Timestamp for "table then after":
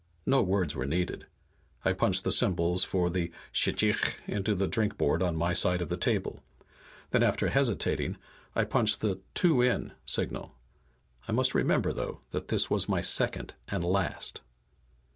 5.95-7.49